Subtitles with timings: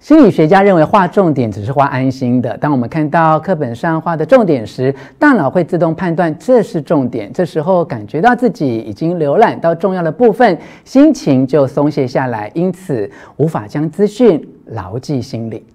[0.00, 2.56] 心理学家认为画重点只是画安心的。
[2.56, 7.30] 当我们看到课本上画的重点时，大脑会自动判断这是重点。
[7.34, 15.66] 这时候感觉到自己已经浏览到重要的部分，心情就松懈下来，因此无法将资讯牢记心里。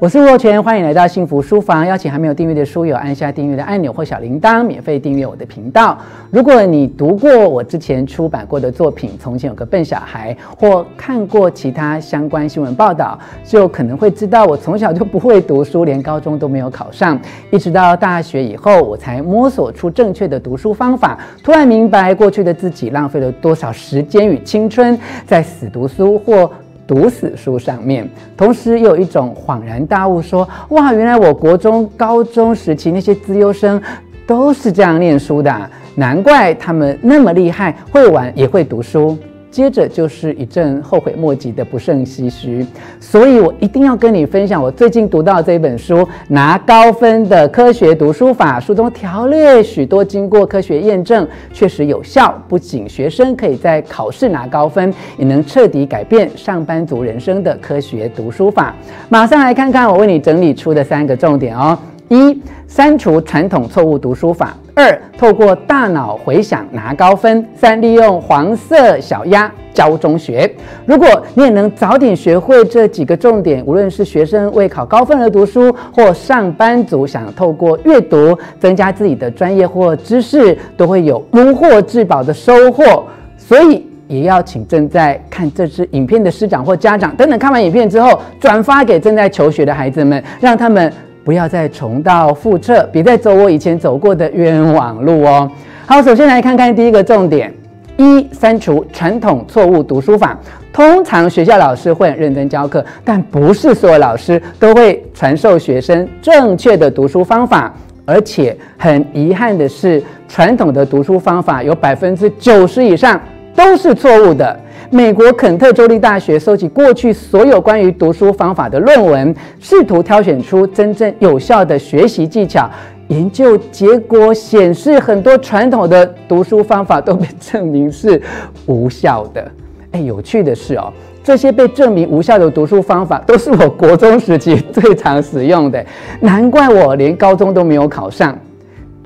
[0.00, 1.86] 我是吴若权，欢迎来到幸福书房。
[1.86, 5.98] 邀请还没有订阅的书友按下订阅的按钮或小铃铛，免费订阅我的频道。
[6.30, 17.20] 如果你读过我之前出版过的作品《从前有个笨小孩》，或看过其他相关新闻报道，就可能会知道我从小就不会读书，连高中都没有考上，
[17.50, 21.18] 一直到大学以后，我才摸索出正确的读书方法。
[21.44, 26.50] 突然明白过去的自己浪费了多少时间与青春在死读书或
[26.90, 33.80] 读死书上面，同时又有一种恍然大悟，说：哇，原来我国中、高中时期那些资优生
[34.26, 39.16] 都是这样念书的，难怪他们那么厉害，会玩也会读书。
[39.50, 42.64] 接着就是一阵后悔莫及的不胜唏嘘，
[43.00, 45.96] 所以我一定要跟你分享我最近读到这本书
[46.28, 58.74] 《拿高分的科学读书法》，书中条列许多经过科学验证、确实有效，不仅学生可以在考试拿高分，也能彻底改变上班族人生的科学读书法。
[59.08, 61.76] 马上来看看我为你整理出的三个重点哦。
[62.10, 70.52] 一、删除传统错误读书法；二、透过大脑回想拿高分；三、利用黄色小鸭教中学。
[70.84, 83.04] 如果你也能早点学会这几个重点，无论是学生为考高分而读书，或上班族想透过阅读增加自己的专业或知识，都会有如获至宝的收获。
[83.38, 90.92] 所以，也要请正在看这支影片的师长或家长，等等看完影片之后，转发给正在求学的孩子们，让他们。
[91.24, 95.50] 不要再重蹈覆辙，别再走我以前走过的冤枉路哦。
[95.86, 97.52] 好，首先来看看第一个重点：
[97.96, 100.38] 一、删除传统错误读书法。
[100.72, 107.72] 通常学校老师会很认真教课，但不是所有老师都会传授学生正确的读书方法。
[108.06, 113.20] 而且很遗憾的是，传统的读书方法有百分之九十以上
[113.54, 114.58] 都是错误的。
[114.92, 122.68] 美国肯特州立大学收集过去所有关于读书方法的论文，试图挑选出真正有效的学习技巧。
[123.06, 128.20] 研究结果显示，很多传统的读书方法都被证明是
[128.66, 129.48] 无效的。
[129.92, 130.92] 哎，有趣的是哦，
[131.22, 135.86] 这些被证明无效的读书方法都是我国中时期最常使用的，
[136.18, 138.36] 难怪我连高中都没有考上。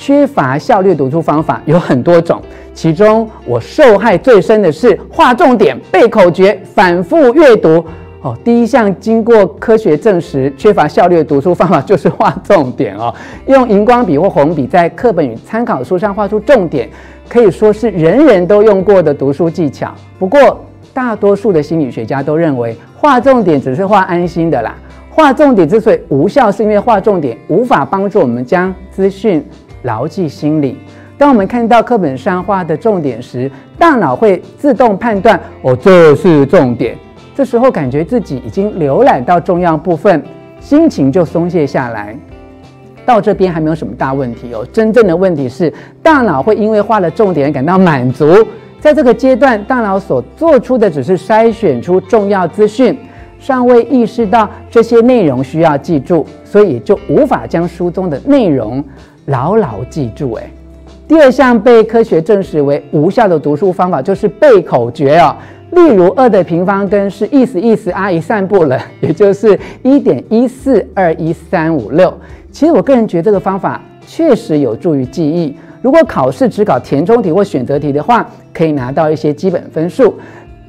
[0.00, 2.40] 缺乏效率读书方法有很多种，
[2.72, 7.84] 其中我受害最深的是画重点、背口诀、反复阅读。
[8.22, 13.14] 哦，第一项经过科学证实缺乏效率的读书方法就是画重点哦。
[13.46, 16.88] 用荧光笔或红笔在课本与参考书上画出重点，
[17.28, 19.92] 可以说是人人都用过的读书技巧。
[20.18, 24.74] 不过，大多数的心理学家都认为画重点只是画安心的啦。
[25.10, 29.44] 画重点之所以无效，是因为画重点无法帮助我们将资讯。
[29.82, 30.76] 牢记心里。
[31.18, 36.96] 当我们看到课本上画的重点时，大脑会自动判断：哦，这是重点。
[37.34, 40.22] 这时候感觉自己已经浏览到重要部分，
[40.60, 42.16] 心情就松懈下来。
[43.04, 44.66] 到这边还没有什么大问题哦。
[44.72, 48.46] 真正的问题是，大脑会因为画了重点感到满足。
[48.78, 52.96] 在这个阶段，大脑所做出的只是筛选出重要资讯，
[53.38, 58.82] 尚未意识到这些内容需要记住，所以就无法将书中的内容。
[59.26, 60.50] 牢牢记住，哎，
[61.06, 65.36] 第二项被科学证实为无效的读书方法就是背口诀哦。
[65.72, 72.12] 例如，二的平方根是意思意思阿姨散步了， 也就是一点一四二一三五六。
[72.50, 75.54] 其实我个人觉得这个方法确实有助于记忆。
[75.80, 80.14] 如果考试只考填充题或选择题的话，可以拿到一些基本分数，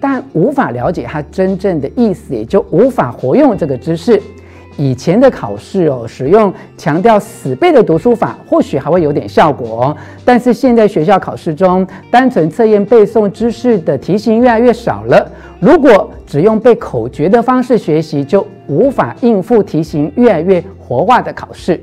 [0.00, 4.20] 但无法了解它真正的意思，也就无法活用这个知识。
[4.78, 9.96] 以前的考试哦，使用强调死背的读书法，或许还会有点效果哦。
[10.24, 15.30] 但是现在学校考试中，单纯测验背诵知识的题型越来越少了。
[15.58, 21.78] 如果只用背口诀的方式学习，就无法应付题型越来越活化的考试。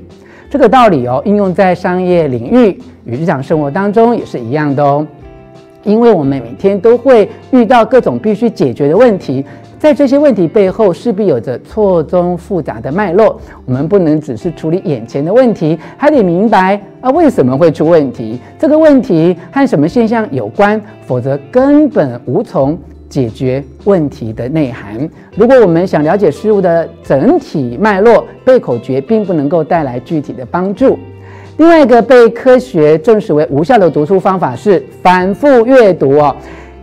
[0.48, 5.06] 这个道理哦，应用在商业领域与日常生活当中也是一样的哦。
[5.86, 9.42] 因为我们每天都会遇到各种必须解决的问题。
[9.78, 13.38] 在这些问题背后，势必有着错综复杂的脉络。
[13.66, 22.76] 我们不能只是处理眼前的问题，还得明白啊为什么会出问题，这个问题和什么现象有关，否则根本无从
[23.08, 25.08] 解决问题的内涵。
[25.36, 30.98] 如果我们想了解事物的整体脉络，背口诀并不能够带来具体的帮助。
[31.58, 36.36] 另外一个被科学证实为无效的读书方法是反复阅读哦。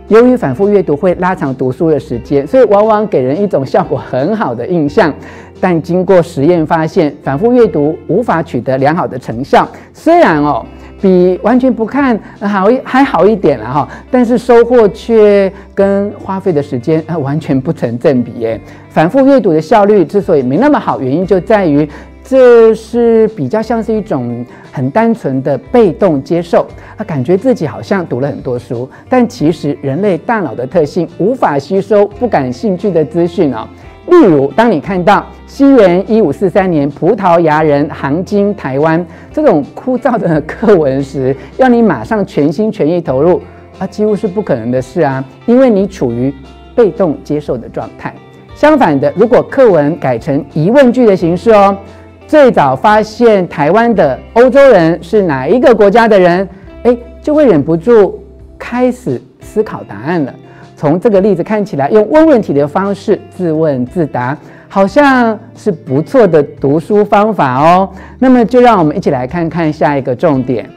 [0.08, 5.14] 由于反复阅读会拉长读书的时间，所以往往给人一种效果很好的印象。
[5.60, 9.66] 但经过实验发现，反复阅读无法取得良好的成效。
[9.92, 10.66] 虽然哦，
[11.00, 18.60] 比完全不看好一还好一点了哈，但是收获却跟花费的时间啊完全不成正比耶。
[18.88, 21.88] 反复阅读的效率之所以没那么好，原因就在于。
[22.26, 26.66] 这是比较像是一种很单纯的被动接受，
[26.96, 33.68] 啊，感觉自己好像读了很多书，但其实人类大脑的特性无法吸收不感兴趣的资讯哦。
[34.06, 43.38] 例如，当你看到西元一五四三年葡萄牙人航经台湾这种枯燥的课文时，要你马上全心全意投入，
[43.78, 46.32] 啊，几乎是不可能的事啊，因为你处于
[46.74, 48.14] 被动接受的状态。
[48.54, 51.76] 相反的，如果课文改成疑问句的形式哦。
[52.26, 56.48] 最早发现台湾的欧洲人是哪一个国家的人？
[56.82, 58.22] 诶，就会忍不住
[58.58, 60.34] 开始思考答案了。
[60.74, 64.36] 从这个例子看起来，用问问题的方式自问自答，
[64.68, 67.88] 好像是不错的读书方法哦。
[68.18, 70.68] 那么，就让我们一起来看看下一个重点。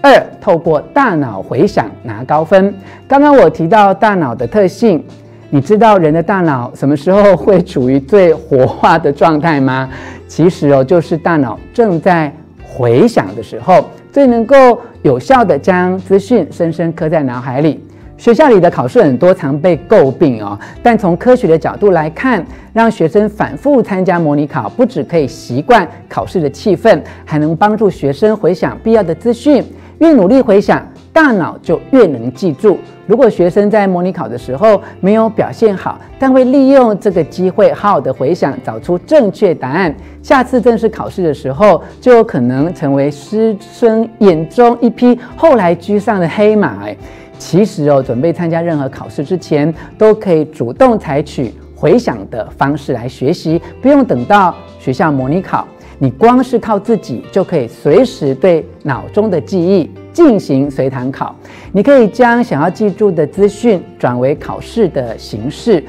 [0.00, 2.72] 二，透过大脑回想拿高分。
[3.06, 5.04] 刚刚我提到大脑的特性，
[5.50, 9.88] 你知道人的大脑什么时候会处于最活化的状态吗？
[10.26, 12.32] 其实哦，就是大脑正在
[12.64, 17.80] 回想的时候，最能够有效地将资讯深深刻在脑海里。
[18.18, 29.62] 学校里的考试很多常被诟病哦，但从科学的角度来看，让学生反复参加模拟考，不只可以习惯考试的气氛，还能帮助学生回想必要的资讯。
[29.98, 32.78] 越努力回想，大脑就越能记住。
[33.06, 46.84] 如果学生在模拟考的时候没有表现好，但会利用这个机会好好的回想，找出正确答案，下次正式考试的时候就有可能成为师生眼中一匹后来居上的黑马。
[46.84, 46.94] 哎，
[47.38, 55.66] 其实哦，准备参加任何考试之前，都可以主动采取回想的方式来学习，不用等到学校模拟考。
[55.98, 61.34] 你光是靠自己就可以随时对脑中的记忆进行随堂考。
[61.72, 65.82] 你可以将想要记住的资讯转为考试的形式，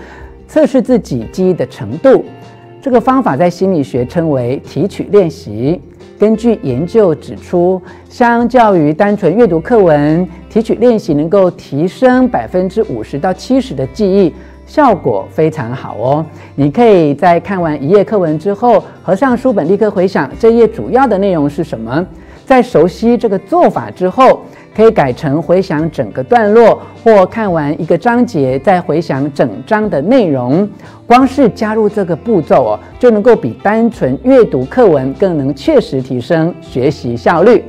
[0.48, 2.24] 测试自己记忆的程度。
[2.82, 5.82] 这个方法在心理学称为提取练习。
[6.18, 7.80] 根据研究指出，
[8.10, 14.34] 相较于单纯阅读课文，提取练习能够提升百分之五十到七十的记忆。
[14.68, 16.26] 效果非常好哦！
[16.56, 22.06] 你可以在看完一页课文之后，合上书本，立刻回想这页主要的内容是什么。
[22.46, 24.42] 在熟悉这个做法之后，
[24.76, 30.68] 可以改成回想整个段落，或看完一个章节再回想整章的内容。
[31.06, 37.64] 光是加入这个步骤哦，就能够比单纯阅读课文更能确实提升学习效率。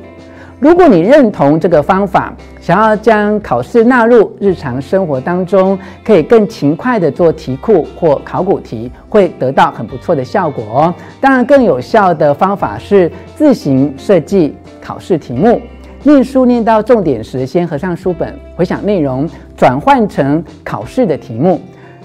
[0.60, 10.94] 如果你认同这个方法，想要将考试纳入日常生活当中，可以更勤快地做题库或考古题，会得到很不错的效果哦。
[11.20, 15.60] 当然，更有效的方法是自行设计考试题目。
[16.02, 21.60] 念书念到重点时，先合上书本，回想内容，转换成考试的题目。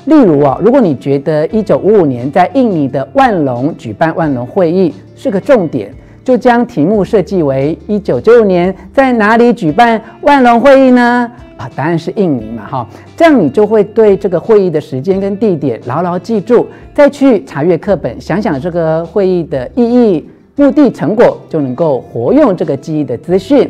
[0.05, 5.91] 例如哦，如果你觉得一九五五年在印尼的万隆举办万隆会议是个重点。
[6.23, 11.29] 就将题目设计为一九九五年在哪里举办万隆会议呢？
[11.57, 23.69] 啊，答案是印尼嘛，哈，这样你就会对这个会议的时间跟地点牢牢记住，再去查阅课本，想想这个会议的意义、目的、成果，就能够活用这个记忆的资讯。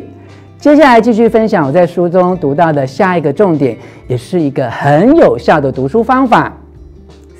[0.58, 3.76] 接下来继续分享我在书中读到的下一个重点，
[4.08, 6.52] 也是一个很有效的读书方法。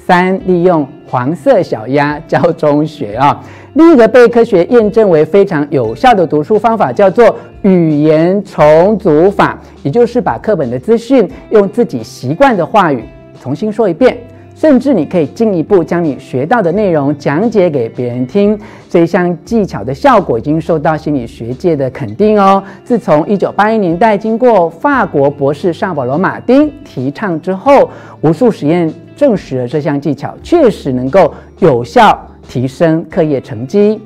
[0.06, 3.40] 三、利用黄色小鸭教中学啊。
[3.75, 13.04] 另一个被科学验证为非常有效的读书方法叫做语言重组法，也就是把课本的资讯用自己习惯的话语
[13.40, 14.18] 重新说一遍，
[14.56, 18.59] 甚至你可以进一步将你学到的内容讲解给别人听。
[18.90, 22.61] 这一项技巧的效果已经受到心理学界的肯定哦。
[22.83, 27.88] 自从一九八一年代经过法国博士尚保罗·马丁提倡之后，
[28.21, 32.28] 无数实验证实了这项技巧确实能够有效。
[32.47, 33.99] 提升课业成绩。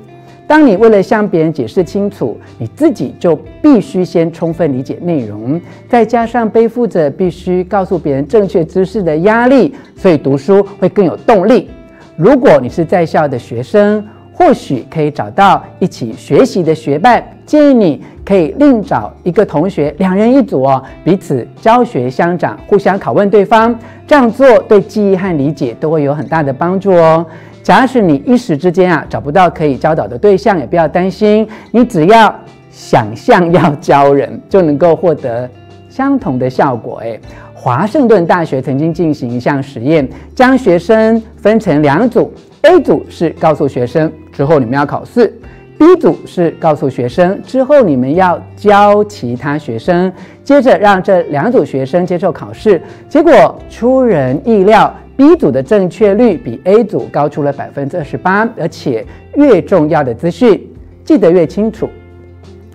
[0.47, 11.69] 当你为了向别人解释清楚，你自己就必须先充分理解内容，再加上背负着必须告诉别人正确知识的压力，所以读书会更有动力。
[12.15, 14.01] 如果你是在校的学生，
[14.39, 23.77] 或许可以找到一起学习的学伴，建议你可以另找一个同学，两人一组哦，彼此教学相长，互相拷问对方。
[24.07, 27.25] 这样做对记忆和理解都会有很大的帮助哦。
[27.61, 32.33] 假使你一时之间啊找不到可以教导的对象，也不要担心，你只要
[32.71, 35.49] 想象要教人，就能够获得
[35.89, 36.99] 相同的效果。
[36.99, 37.19] 诶，
[37.61, 45.37] 华盛顿大学曾经进行一项实验，将学生分成两组，A 组是告诉学生之后你们要考试。
[45.77, 50.09] B 组是告诉学生之后，你们要教其他学生，
[50.41, 52.81] 接着让这两组学生接受考试。
[53.09, 60.65] 结果出人意料，B 组的正确率比 A 组高出了百分之二十八，而且越重要的资讯
[61.03, 61.89] 记得越清楚。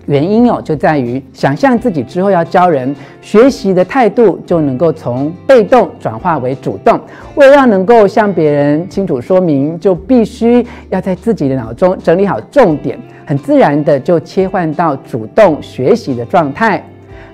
[0.05, 6.99] 原因哦，就在于想象自己之后要教人，学习的态度就能够从被动转化为主动。
[7.35, 16.83] 为了能够向别人清楚说明，就必须要在自己的脑中整理好重点，很自然的就切换到主动学习的状态。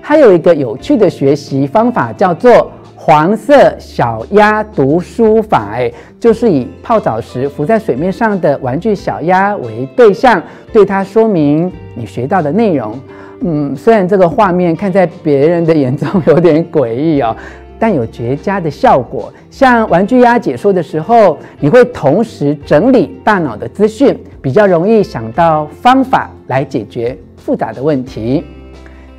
[0.00, 2.70] 还有一个有趣的学习方法叫做。
[3.04, 5.90] 黄色小鸭读书法，哎，
[6.20, 10.40] 就是以泡澡时浮在水面上的玩具小鸭为对象，
[10.72, 12.96] 对它说明你学到的内容。
[13.40, 17.36] 嗯，虽然这个画面看在别人的眼中有点诡异哦，
[17.76, 19.32] 但有绝佳的效果。
[19.50, 28.44] 像玩具鸭解说的时候，你会同时整理大脑的资讯，比较容易想到方法来解决复杂的问题。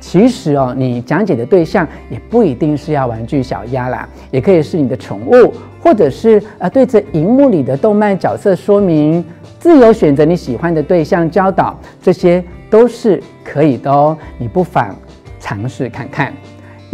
[0.06, 9.24] 其实哦，你讲解的对象也不一定是要玩具小鸭啦，也可以是你的宠物，或者是呃对着荧幕里的动漫角色说明，
[9.58, 14.16] 自由选择你喜欢的对象教导，这些都是可以的哦。
[14.36, 14.94] 你不妨
[15.40, 16.32] 尝试看看。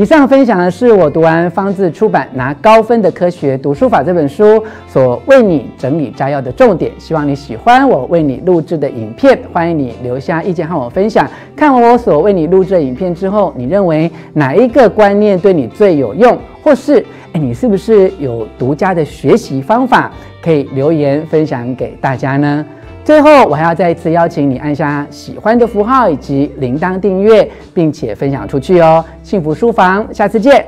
[0.00, 11.28] 以上分享的是我读完方智出版拿高分的科学读书法这本书所为你整理摘要的重点，希望你喜欢我为你录制的影片，欢迎你留下意见和我分享。
[11.54, 17.04] 看完我所为你录制的影片之后，你认为哪一个观念对你最有用，或是
[17.34, 20.10] 诶你是不是有独家的学习方法
[20.42, 22.64] 可以留言分享给大家呢？
[23.04, 29.04] 最后，我还要再一次邀请你按下喜欢的符号以及铃铛订阅，并且分享出去哦。
[29.22, 30.64] 幸福书房，下次见。